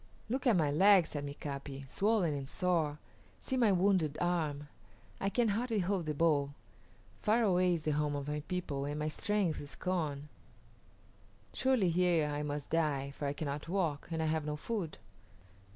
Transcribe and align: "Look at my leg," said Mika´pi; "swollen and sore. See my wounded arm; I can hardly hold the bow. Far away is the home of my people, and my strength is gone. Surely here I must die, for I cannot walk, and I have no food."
"Look 0.29 0.47
at 0.47 0.55
my 0.57 0.71
leg," 0.71 1.05
said 1.05 1.23
Mika´pi; 1.27 1.87
"swollen 1.87 2.33
and 2.33 2.49
sore. 2.49 2.97
See 3.39 3.55
my 3.55 3.71
wounded 3.71 4.17
arm; 4.19 4.67
I 5.19 5.29
can 5.29 5.49
hardly 5.49 5.77
hold 5.77 6.07
the 6.07 6.15
bow. 6.15 6.55
Far 7.21 7.43
away 7.43 7.75
is 7.75 7.83
the 7.83 7.91
home 7.91 8.15
of 8.15 8.27
my 8.27 8.39
people, 8.47 8.83
and 8.85 8.97
my 8.97 9.09
strength 9.09 9.61
is 9.61 9.75
gone. 9.75 10.27
Surely 11.53 11.91
here 11.91 12.25
I 12.27 12.41
must 12.41 12.71
die, 12.71 13.11
for 13.11 13.27
I 13.27 13.33
cannot 13.33 13.69
walk, 13.69 14.07
and 14.09 14.23
I 14.23 14.25
have 14.25 14.43
no 14.43 14.55
food." 14.55 14.97